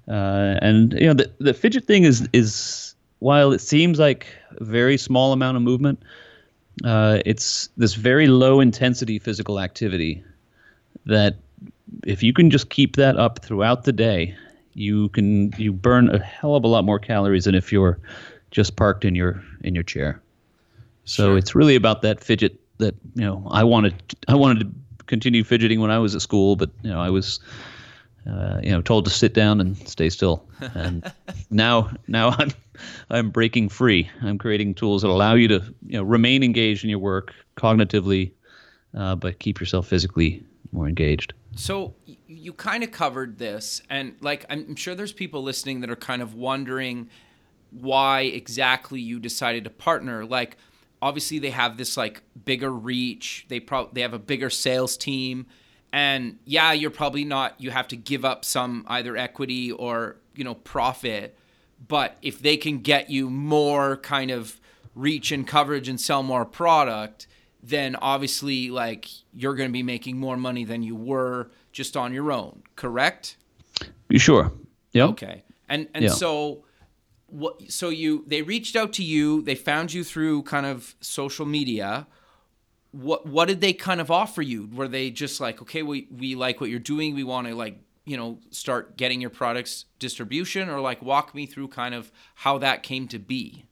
[0.08, 4.26] uh, and you know, the the fidget thing is is while it seems like
[4.58, 6.02] a very small amount of movement,
[6.84, 10.22] uh, it's this very low intensity physical activity
[11.06, 11.36] that
[12.04, 14.36] if you can just keep that up throughout the day,
[14.74, 17.98] you can you burn a hell of a lot more calories than if you're
[18.50, 20.20] just parked in your in your chair.
[21.06, 21.38] So Sure.
[21.38, 23.94] it's really about that fidget that you know I wanted
[24.28, 27.40] I wanted to continue fidgeting when I was at school, but you know I was
[28.28, 30.48] uh, you know, told to sit down and stay still.
[30.74, 31.10] And
[31.50, 32.50] now, now I'm,
[33.10, 34.10] I'm breaking free.
[34.22, 38.32] I'm creating tools that allow you to, you know, remain engaged in your work cognitively,
[38.94, 41.34] uh, but keep yourself physically more engaged.
[41.54, 41.94] So
[42.26, 46.20] you kind of covered this, and like I'm sure there's people listening that are kind
[46.20, 47.08] of wondering
[47.70, 50.24] why exactly you decided to partner.
[50.26, 50.56] Like,
[51.06, 53.46] obviously they have this like bigger reach.
[53.48, 55.46] They probably they have a bigger sales team.
[55.92, 60.42] And yeah you're probably not you have to give up some either equity or you
[60.42, 61.38] know profit.
[61.86, 64.60] But if they can get you more kind of
[64.96, 67.28] reach and coverage and sell more product
[67.62, 72.12] then obviously like you're going to be making more money than you were just on
[72.12, 72.62] your own.
[72.74, 73.36] Correct?
[74.08, 74.52] You sure?
[74.92, 75.44] Yeah okay.
[75.68, 76.10] And and yeah.
[76.10, 76.64] so
[77.36, 81.44] what so you they reached out to you they found you through kind of social
[81.44, 82.06] media
[82.96, 84.68] what what did they kind of offer you?
[84.72, 87.78] Were they just like, okay, we we like what you're doing, we want to like
[88.04, 92.58] you know start getting your products distribution, or like walk me through kind of how
[92.58, 93.64] that came to be?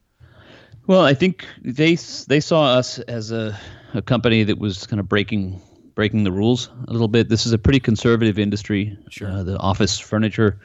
[0.87, 3.57] Well, I think they they saw us as a
[3.93, 5.61] a company that was kind of breaking
[5.95, 7.29] breaking the rules a little bit.
[7.29, 9.31] This is a pretty conservative industry, sure.
[9.31, 10.59] uh, the office furniture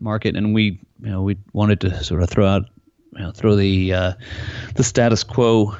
[0.00, 2.64] market, and we you know we wanted to sort of throw out
[3.12, 4.12] you know throw the uh,
[4.74, 5.76] the status quo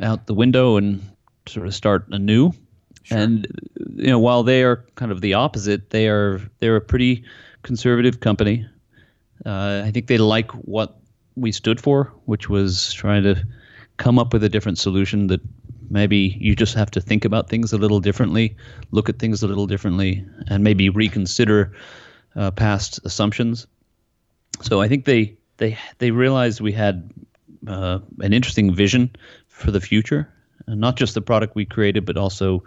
[0.00, 1.02] out the window and
[1.46, 2.52] sort of start anew.
[3.02, 3.18] Sure.
[3.18, 3.46] And
[3.96, 7.24] you know, while they are kind of the opposite, they are they're a pretty
[7.62, 8.66] conservative company.
[9.44, 10.98] Uh, I think they like what
[11.34, 13.42] we stood for, which was trying to
[13.96, 15.40] come up with a different solution that
[15.90, 18.56] maybe you just have to think about things a little differently,
[18.90, 21.72] look at things a little differently, and maybe reconsider
[22.36, 23.66] uh, past assumptions.
[24.62, 27.10] So I think they they they realized we had
[27.66, 29.10] uh, an interesting vision
[29.48, 30.32] for the future,
[30.66, 32.62] not just the product we created, but also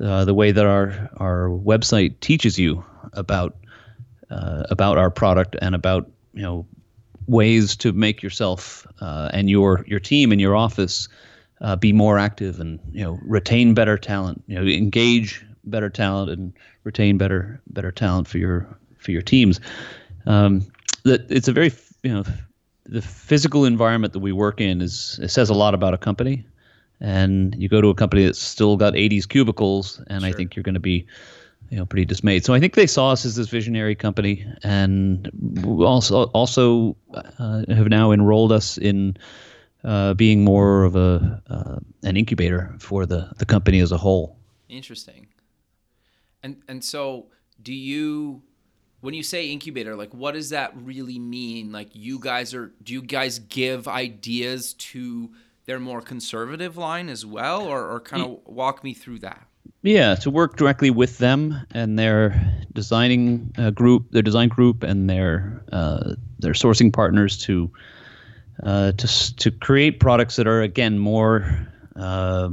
[0.00, 3.56] uh, the way that our our website teaches you about
[4.30, 6.66] uh, about our product and about you know
[7.26, 11.08] ways to make yourself uh, and your your team and your office
[11.60, 16.30] uh, be more active and you know retain better talent, you know engage better talent
[16.30, 16.52] and
[16.84, 19.60] retain better better talent for your for your teams.
[20.26, 20.66] Um,
[21.04, 22.24] that it's a very you know
[22.86, 26.44] the physical environment that we work in is it says a lot about a company
[27.00, 30.30] and you go to a company that's still got 80s cubicles, and sure.
[30.30, 31.06] I think you're going to be,
[31.70, 32.44] you know, pretty dismayed.
[32.44, 35.30] So I think they saw us as this visionary company, and
[35.64, 39.16] also also uh, have now enrolled us in
[39.84, 44.36] uh, being more of a uh, an incubator for the the company as a whole.
[44.68, 45.28] Interesting.
[46.42, 47.26] And and so
[47.62, 48.42] do you
[49.00, 52.92] when you say incubator like what does that really mean like you guys are do
[52.92, 55.30] you guys give ideas to
[55.68, 59.46] their more conservative line as well, or, or kind of walk me through that?
[59.82, 65.10] Yeah, to work directly with them and their designing uh, group, their design group, and
[65.10, 67.70] their uh, their sourcing partners to
[68.62, 72.48] uh, to to create products that are again more uh,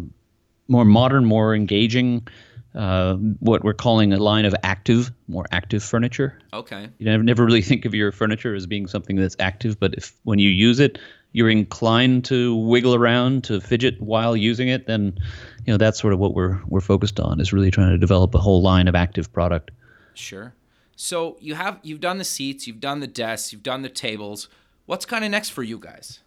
[0.67, 2.27] more modern, more engaging.
[2.75, 6.37] Uh, what we're calling a line of active, more active furniture.
[6.51, 6.89] Okay.
[6.97, 10.13] You never, never really think of your furniture as being something that's active, but if
[10.23, 10.99] when you use it,
[11.35, 15.17] you're inclined to wiggle around to fidget while using it, then
[15.65, 18.33] you know that's sort of what we're we're focused on is really trying to develop
[18.33, 19.71] a whole line of active product.
[20.13, 20.53] Sure.
[20.95, 24.47] So you have you've done the seats, you've done the desks, you've done the tables.
[24.85, 26.19] What's kind of next for you guys?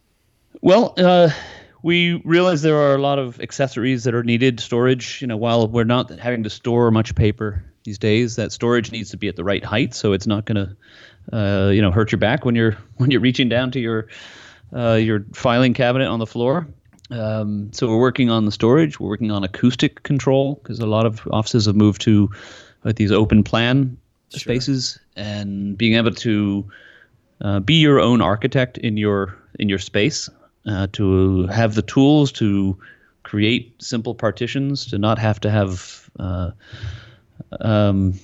[0.61, 1.31] Well, uh,
[1.83, 5.21] we realize there are a lot of accessories that are needed, storage.
[5.21, 9.11] You know, while we're not having to store much paper these days, that storage needs
[9.11, 12.13] to be at the right height, so it's not going to, uh, you know, hurt
[12.13, 14.09] your back when you're when you're reaching down to your
[14.75, 16.67] uh, your filing cabinet on the floor.
[17.11, 19.01] Um, so we're working on the storage.
[19.01, 22.31] We're working on acoustic control because a lot of offices have moved to
[22.85, 23.97] uh, these open plan
[24.31, 24.41] sure.
[24.41, 26.71] spaces and being able to
[27.41, 30.29] uh, be your own architect in your in your space,
[30.69, 32.77] uh, to have the tools to
[33.23, 36.51] create simple partitions, to not have to have uh,
[37.61, 38.15] um,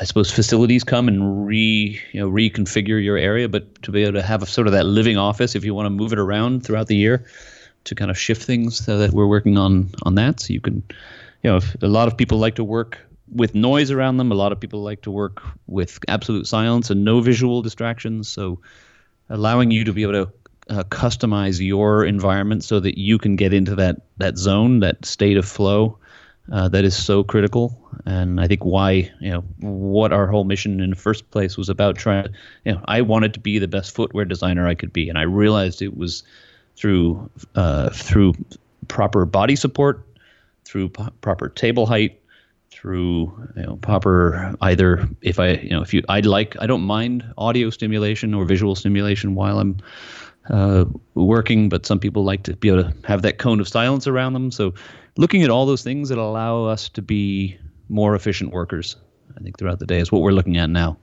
[0.00, 4.14] I suppose facilities come and re you know reconfigure your area, but to be able
[4.14, 6.64] to have a, sort of that living office if you want to move it around
[6.64, 7.26] throughout the year
[7.84, 10.40] to kind of shift things so that we're working on on that.
[10.40, 10.82] So you can,
[11.42, 12.98] you know, if a lot of people like to work
[13.32, 14.32] with noise around them.
[14.32, 18.28] A lot of people like to work with absolute silence and no visual distractions.
[18.28, 18.60] So
[19.28, 20.32] allowing you to be able to
[20.68, 25.36] uh, customize your environment so that you can get into that that zone, that state
[25.36, 25.98] of flow
[26.50, 27.78] uh, that is so critical.
[28.06, 31.68] And I think why, you know, what our whole mission in the first place was
[31.68, 32.28] about trying,
[32.64, 35.08] you know, I wanted to be the best footwear designer I could be.
[35.08, 36.22] And I realized it was
[36.76, 38.34] through, uh, through
[38.88, 40.06] proper body support,
[40.64, 42.20] through p- proper table height,
[42.70, 46.82] through you know proper either if I you know if you I'd like I don't
[46.82, 49.78] mind audio stimulation or visual stimulation while I'm
[50.48, 50.84] uh,
[51.14, 54.32] working, but some people like to be able to have that cone of silence around
[54.32, 54.50] them.
[54.50, 54.74] So
[55.16, 58.96] looking at all those things that allow us to be more efficient workers,
[59.36, 60.96] I think throughout the day is what we're looking at now.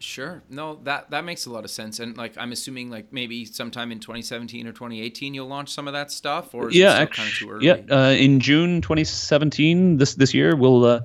[0.00, 0.42] Sure.
[0.48, 1.98] No, that that makes a lot of sense.
[1.98, 5.92] And like I'm assuming like maybe sometime in 2017 or 2018 you'll launch some of
[5.94, 11.00] that stuff or yeah, actually, Yeah, uh, in June 2017 this this year we'll uh,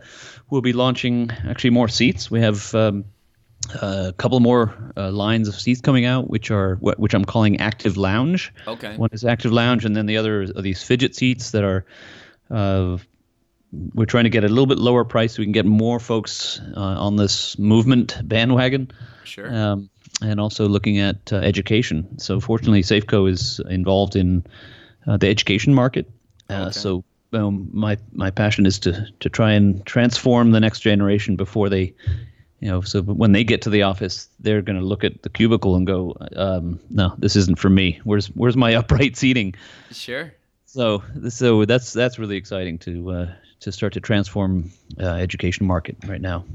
[0.52, 2.30] we'll be launching actually more seats.
[2.30, 3.06] We have um,
[3.76, 7.98] a couple more uh, lines of seats coming out, which are which I'm calling Active
[7.98, 8.54] Lounge.
[8.68, 8.96] Okay.
[8.98, 11.86] One is Active Lounge, and then the other are these fidget seats that are.
[12.50, 12.98] Uh,
[13.96, 16.62] we're trying to get a little bit lower price so we can get more folks
[16.78, 18.92] uh, on this movement bandwagon.
[19.24, 19.52] Sure.
[19.52, 19.90] Um,
[20.22, 22.20] and also looking at uh, education.
[22.20, 24.46] So fortunately, Safco is involved in
[25.08, 26.10] uh, the education market.
[26.50, 26.72] Uh, okay.
[26.72, 27.04] So
[27.34, 31.94] um, my my passion is to to try and transform the next generation before they
[32.64, 35.30] you know so when they get to the office they're going to look at the
[35.30, 38.00] cubicle and go um, no this isn't for me.
[38.06, 39.54] Where's where's my upright seating?
[39.92, 40.34] Sure.
[40.66, 45.98] So so that's that's really exciting to uh, to start to transform uh, education market
[46.08, 46.46] right now.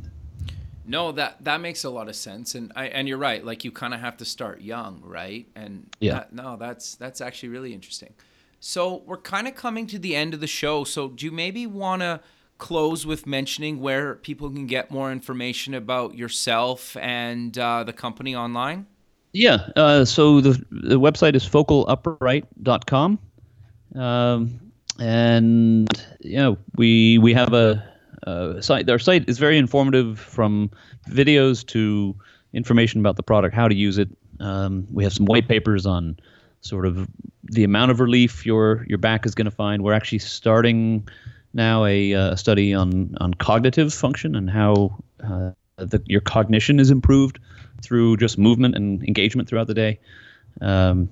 [0.86, 3.70] No that that makes a lot of sense and I, and you're right like you
[3.70, 5.46] kind of have to start young right?
[5.54, 6.14] And yeah.
[6.14, 8.14] that, no that's that's actually really interesting.
[8.60, 11.66] So we're kind of coming to the end of the show so do you maybe
[11.66, 12.20] want to
[12.58, 18.34] close with mentioning where people can get more information about yourself and uh, the company
[18.34, 18.86] online?
[19.32, 19.68] Yeah.
[19.76, 23.18] Uh, so the, the website is focalupright.com.
[23.94, 24.60] Um,
[25.00, 27.84] and, you know, we, we have a,
[28.24, 28.90] a site.
[28.90, 30.70] Our site is very informative from
[31.08, 32.16] videos to
[32.52, 34.08] information about the product, how to use it.
[34.40, 36.18] Um, we have some white papers on
[36.60, 37.08] sort of
[37.44, 39.82] the amount of relief your your back is going to find.
[39.82, 41.08] We're actually starting
[41.58, 46.90] now a uh, study on on cognitive function and how uh, the, your cognition is
[46.90, 47.38] improved
[47.82, 50.00] through just movement and engagement throughout the day.
[50.62, 51.10] Um,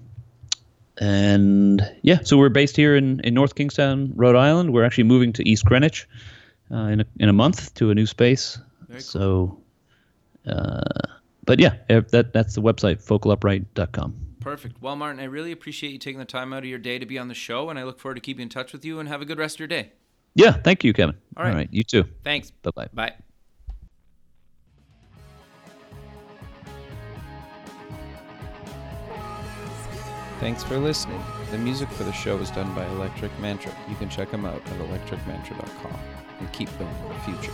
[0.98, 4.72] and yeah, so we're based here in, in North Kingstown, Rhode Island.
[4.72, 6.08] We're actually moving to East Greenwich
[6.70, 8.58] uh, in a in a month to a new space.
[8.98, 9.60] So,
[10.46, 10.80] uh,
[11.44, 14.14] but yeah, that that's the website focalupright.com.
[14.40, 14.80] Perfect.
[14.80, 17.18] Well, Martin, I really appreciate you taking the time out of your day to be
[17.18, 19.00] on the show, and I look forward to keeping in touch with you.
[19.00, 19.90] And have a good rest of your day.
[20.36, 21.16] Yeah, thank you, Kevin.
[21.36, 21.50] All right.
[21.50, 21.68] All right.
[21.72, 22.04] You too.
[22.22, 22.50] Thanks.
[22.50, 22.88] Bye-bye.
[22.92, 23.14] Bye.
[30.38, 31.22] Thanks for listening.
[31.50, 33.72] The music for the show is done by Electric Mantra.
[33.88, 35.98] You can check them out at electricmantra.com
[36.38, 37.52] and keep building the future.